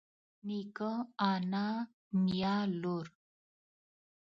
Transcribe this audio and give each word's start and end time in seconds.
نيکه 0.47 0.91
انا 1.31 1.67
نيا 2.23 2.55
لور 2.81 3.05